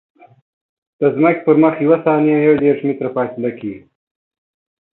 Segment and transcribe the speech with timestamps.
[0.99, 3.81] د ځمکې پر مخ یوه ثانیه یو دېرش متره فاصله کیږي